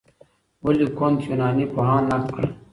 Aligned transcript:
ولي 0.63 0.87
کُنت 0.97 1.19
يوناني 1.29 1.65
پوهان 1.73 2.01
نقد 2.09 2.25
کړل؟ 2.35 2.49